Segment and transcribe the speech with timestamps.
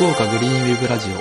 [0.00, 1.12] 福岡グリーンウェブラジオ。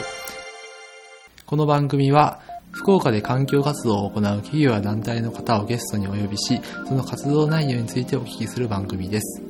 [1.45, 2.39] この番組は
[2.71, 9.48] 福岡で環境活動を行う企業や団体の方をゲストにお呼びしその活動内容についてお聞きする番組です。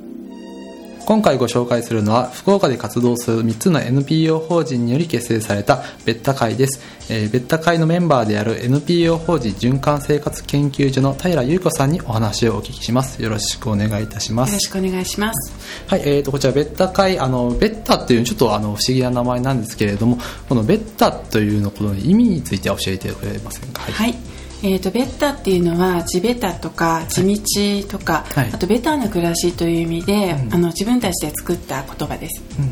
[1.10, 6.80] 今回ご紹介するのは福岡で活動する3つの NPO 法人により結成されたベッタ会です、
[7.12, 13.20] えー、ベッタ会のメンバーである NPO 法人循環生活研究所の平優子さんにお話をお聞きします。
[13.20, 14.50] よろしくお願いいたします。
[14.50, 15.52] よろしくお願いします。
[15.88, 20.16] はい、えー、とこちらベッタ会あのベッタっていうちょっとあの不思議な名前なんですけれども
[20.48, 23.82] このベッタというのこの意味について教えてくれませんか？
[23.82, 32.70] はい、はいえーと、ベッタっていうのは地ベタとか地道とか、はい、あとベターな暮らしという意味で、うん、あの自分たちで作った言葉です、うん、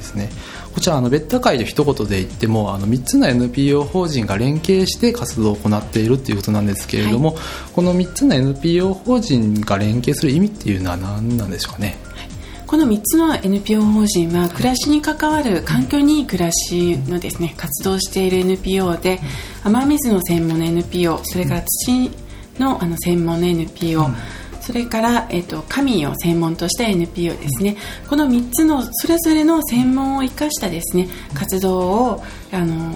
[0.00, 0.28] ですね。
[0.74, 7.38] こちらあのベッタ会で一言で言ってもあの3つの NPO 法人が連携して活動を行っているということなんですけれども、はい、
[7.74, 11.98] この3つの NPO 法人が連携する意味っていうのは何なんでしょうかね？
[12.70, 19.18] この3つの NPO 法人は暮らしに関わる環境にいい暮らしのですね活動している NPO で
[19.64, 22.12] 雨水の専門の NPO それから土
[22.60, 24.06] のあの専門の NPO、
[24.60, 27.76] それから、えーと、神を専門とした NPO ですね、
[28.08, 32.94] この3つのそれぞれの専門を生かしたですね活動をあの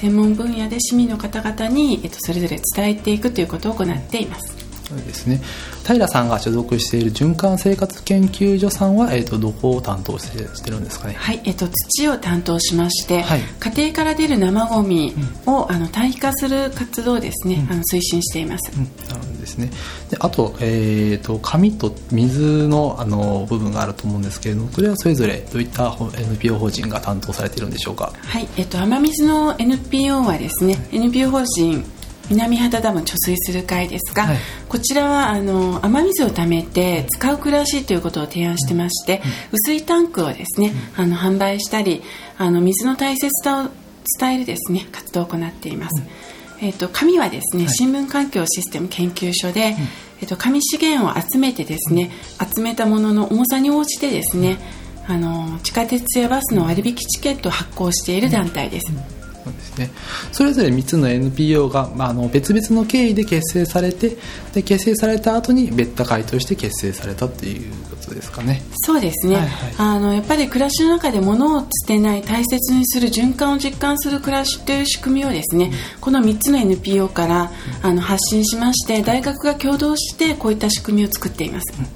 [0.00, 4.61] 専門分野で市民の方々に、えーとそれぞれ伝えていくということを行っています。
[4.96, 5.40] ですね。
[5.86, 11.14] 平さんが所属している循環生活研究所さんは、えーと、どこを担当してしてるんですかね？
[11.16, 15.14] はい、えーと、土を担当しまして、はい、家庭から出る生ゴミ
[15.46, 19.70] を、うん、あの堆肥化する活動をですね、うん、あの推進しています、うん、なるほどですね。
[20.10, 28.12] であと,、えーと、紙と水のあの部分があると思うんですけれどもこれはそれぞれどういった NPO 法人が担当されているんでしょうか？
[28.16, 31.84] はい、えー、と雨水の NPO はですね、はい、NPO 法人
[32.30, 34.36] 南畑ダム貯水する会ですが、はい、
[34.68, 42.02] こちらはあの雨水をためて使う暮らしということを提案してまして、うん、薄いタンクをですね、うん、あの販売したり
[42.38, 43.70] あの水の大切さを
[44.18, 49.76] 伝えるですね活動を行っています、うん、えーと、紙はですね、はい、新聞環境システム研究所で、
[50.20, 52.10] えーと、紙資源を集めてですね
[52.54, 54.58] 集めたものの重さに応じてですね
[55.06, 59.90] あの地下鉄やバスの割引チケットを発行している団体です、そうですね、
[60.30, 64.16] それぞれ3つの NPO が、まあ、あの別々の経緯で結成されて
[64.54, 68.62] で結成された後に別多会として結成されたっていうことですかね。
[68.84, 77.50] そうですね、はいはい、あのやっぱり暮らしの中で物を捨てない大切にする循環を実感する暮らしという仕組みをですね、うん、この3つの NPO から
[77.82, 81.86] あの発信しまして大学が共同してこういった仕組みを作っています、うん、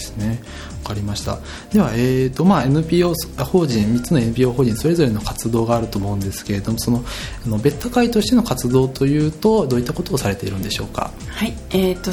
[0.00, 0.42] ですね。
[0.82, 1.38] 分かりました。
[1.72, 7.04] では、えーとまあ、NPO 法人3つの NPO 法人それぞれの活動があると思うんですけれどもその
[7.46, 11.12] あの別多会としての活動というとどういったことをされているんでしょうか？
[11.28, 11.52] はい。
[11.70, 12.10] えーと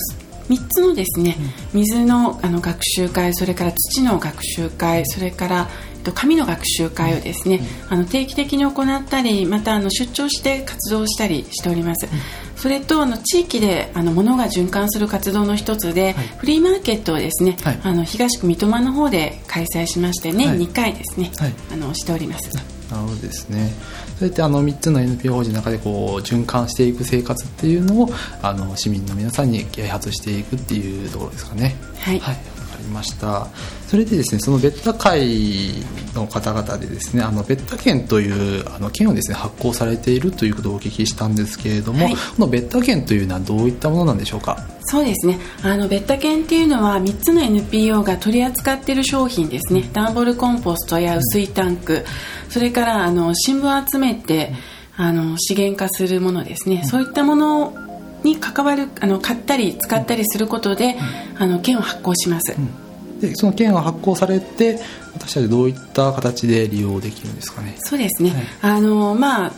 [0.48, 1.36] 3つのですね
[1.74, 5.68] 水のあの学習会それから土の学習会それから
[6.14, 7.60] 紙の学習会をですね、
[7.90, 12.08] あの定期的に行ったりまたあの出張して活動したりしております、
[12.58, 22.50] それとあの地域であの物が循環する活動の一つで、はい、フリーマーケットをですね、はい、あの東区三笘の方で開催しまして年2回ですね、はい、あのしております。
[22.90, 23.72] なるほどですね。
[24.18, 28.10] そうやってあの3つの NPO 法人の中でこう循環していく生活っていうのを
[28.42, 31.76] あの市民の皆さんに啓発していくっていうところですかね。
[32.00, 33.48] はい、はいりました。
[33.88, 35.74] それでですねそのベッタ会
[36.14, 44.58] の方々でですねあのベッタ券というあの券をですね発行されているということをお聞きしたんですけれども、はい、このベッタ券というのはどういったものなんでしょうか？
[44.82, 45.40] そうですね。
[45.64, 49.90] あのベッタ券っていうのは3つの NPO が取り扱っている商品ですね。
[49.94, 52.06] 段ボールコンポストや薄いタンク。
[52.50, 54.54] それからあの新聞を集めて
[54.96, 57.74] あの資源化するものですね、そういったもの
[58.28, 60.96] に関わるあの買ったり使ったりすることで、
[61.38, 62.56] あの券を発行します、
[63.22, 64.80] でその券が発行されて
[65.14, 67.76] 私たちどういった形で利用できるんですかね。
[67.80, 69.52] そうですね、はい、あのまあ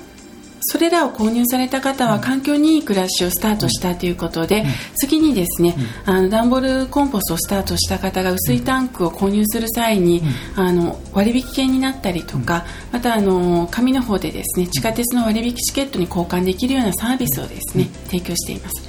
[0.71, 4.65] それらを購入された方は環境にいい暮らしをスタートしたということで、
[4.95, 5.75] 次にですね、
[6.05, 10.21] あの段ボールコンポストをスタートした方が薄いタンクを購入する際に、
[10.55, 18.87] あの割引券になったりとか、またあの紙の方でですね地下鉄の割引チケットに交換できるようなサービスをですね提供しています。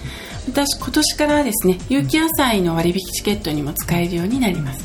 [0.49, 4.85] 私今年からですね有機野菜の割引チケットにも使えるようになります。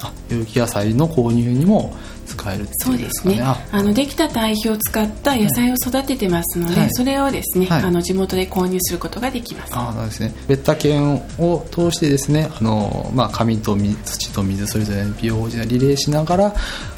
[0.00, 1.92] あ有機野菜の購入にも
[2.40, 3.40] 使えるそうですね。
[3.42, 3.82] あ。
[3.82, 9.72] のできた堆肥を使った野菜を育ててますので、はい、それをですね、はい、あの地元で購入することができます。
[9.76, 10.34] あそうですね。
[10.48, 16.54] 別タ券を通してですねあの、まあ、紙と土と水それぞれ NPO 法人がリレーしながら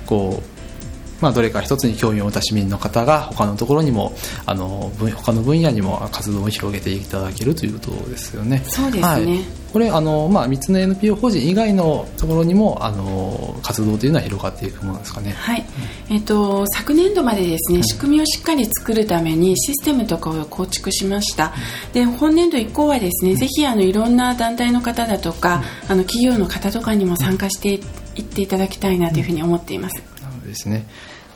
[0.06, 0.61] こう
[1.22, 4.12] まあ、どれか一つに興味を持った市民の方が他のところにも
[4.44, 8.62] あの他の分野にも活動を広げていただけるということですよね。
[8.66, 15.30] そうですね、はいこれあの、まあ、3つの NPO 法人以外のところにもあの活動というのは広がっていくものですかね。
[15.32, 15.64] はい、
[16.10, 21.54] えーと、昨年度までですね、仕組みをしっかり作るためにシステムとかを構築しました。
[21.94, 27.76] で本年度以降はですね、ぜひあのいろんな団体の方だとか、あの企業の方とかにも参加してい
[28.20, 30.11] っていただきたいなというふうに思っています。
[30.42, 30.86] ですね。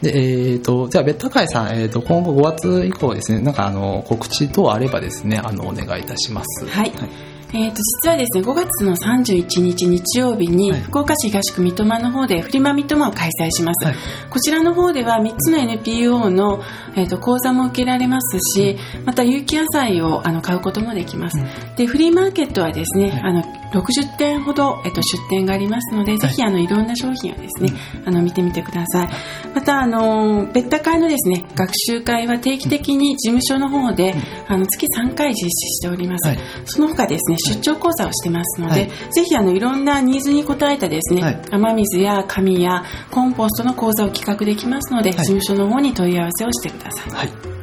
[0.03, 6.67] で、えっ、ー、と、じゃあ、ベッド会さん、えっ、ー、と、今後5月以降ですね、なんか、あの、告知等あればですね、あの、お願いいたします。
[6.67, 13.97] はい、はいえー、と実はですね5月の31日日曜日に、福岡市東区三笘の方でフリマ三笘を開催します、はい、
[14.31, 16.63] こちらの方では3つの NPO の、
[16.97, 27.73] えー、と講座も受けられますしまた有機野菜をあの買うこともできます、うん、でフリーマーケットはですね、はい、あの60点ほど、えっと、出店がありますので、はい、ぜひあのいろんな商品をですね、
[28.05, 29.09] あの見てみてください。
[29.55, 34.15] またあの別多会のですね学習会は定期的に事務所の方で、
[34.49, 47.29] あの月3回実施しております、その他ですね出張講座をしてますので、はい、ぜひあのいろんなニーズに応えたですね、はい、雨水や紙やコンポストの講座を企画できますので、事務所の方に問い合わせをしてください。
[47.29, 47.57] はい。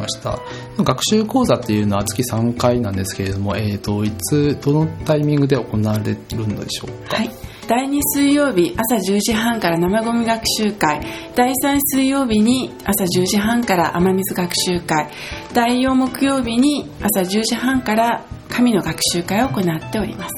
[0.00, 0.38] ました。
[0.78, 7.30] 学習講座っていうのは月3回なんですけれども、えーと、いつどのタイミングで行われるんでしょうか、はい。
[7.68, 11.00] 第2水曜日朝10時半から生ごみ学習会。
[11.36, 15.08] 第3水曜日に朝10時半から雨水学習会。
[15.52, 20.30] 第4木曜日に朝10時半から神の学習会を行っております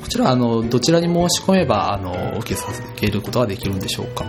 [0.00, 4.24] こちらあのどちらに申し込めばあの受けさせることができるんでしょうか？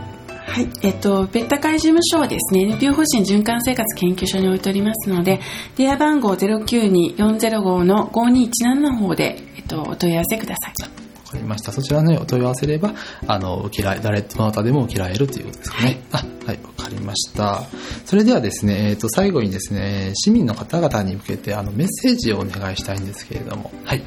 [0.52, 5.40] はい、えっと、別多会事務所をですね、NPO 法人循環生活研究所に置いておりますので、
[5.78, 10.74] 電話番号092-405の5217の方で、えっと、お問い合わせください。
[10.82, 11.72] わかりました。
[11.72, 12.94] そちらにお問い合わせれば、
[13.28, 15.84] あの、受けられ、誰、どなたでも受けられるということですかね。
[15.86, 16.60] はい、あ、はい、
[16.92, 17.64] りました。
[18.06, 24.04] それではですね、えっ、と、最後にですね、市民の方々に向けて、あの、メッセージをお願いしたいんですけれども、はい。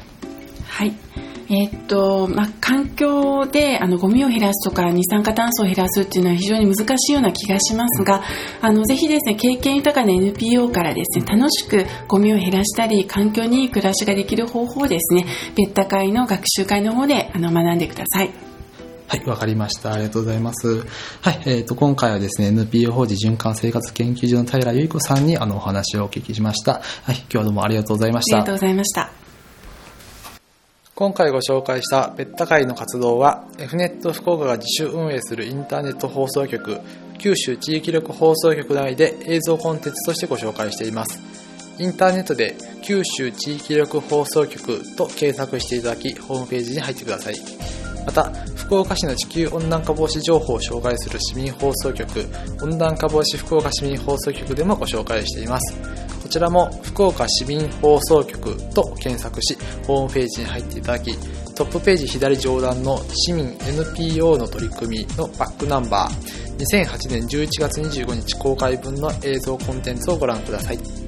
[0.67, 0.93] はい。
[1.47, 8.23] えー、っとまあ、環境であのゴミを減らすとか二酸化炭素を減らすっていうのは非常に難しいような気がしますが
[8.61, 18.44] あのぜひですね経験豊かな NPO からですね楽しくゴミを減らしたり環境にいい暮らしができる方法をですね別多会の学習会の方であの学んでください。
[19.07, 19.93] はい、わかりました。
[19.93, 20.83] ありがとうございます。
[21.21, 26.81] はい、えっ、ー、と、今回はですね、NPO 法人循環生活研究所の平由衣子さんにあのお話をお聞きしました。
[27.03, 28.37] はい、今日はどうもありがとうございました。
[28.37, 29.25] ありがとうございました。
[30.95, 36.79] 今回ご紹介した別多会の活動は Fnet 福岡が自主運営するインターネット放送局
[37.17, 41.21] 九州地域力放送局内で映像コンテンツとしてご紹介しています
[41.79, 47.35] インターネットで九州地域力放送局と検索していただきホームページに入ってください
[48.05, 52.25] また福岡市の地球温暖化防止情報を紹介する市民放送局
[52.61, 59.55] 温暖化防止福岡市民放送局でもご紹介していますこちらも福岡市民放送局と検索し、
[59.85, 61.15] ホームページに入っていただき、
[61.53, 71.04] トップページ左上段の市民 NPO の取り組みのバックナンバー、2008年11月25日公開分の映像コンテンツをご覧ください。